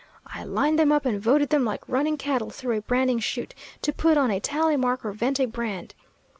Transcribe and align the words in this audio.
I 0.25 0.43
lined 0.43 0.79
them 0.79 0.91
up 0.91 1.05
and 1.05 1.21
voted 1.21 1.49
them 1.51 1.63
like 1.63 1.87
running 1.87 2.17
cattle 2.17 2.49
through 2.49 2.75
a 2.75 2.81
branding 2.81 3.19
chute 3.19 3.53
to 3.83 3.93
put 3.93 4.17
on 4.17 4.31
a 4.31 4.39
tally 4.39 4.75
mark 4.75 5.05
or 5.05 5.11
vent 5.11 5.39
a 5.39 5.45
brand. 5.45 5.93